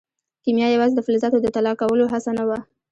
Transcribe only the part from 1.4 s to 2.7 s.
د طلا کولو هڅه نه وه.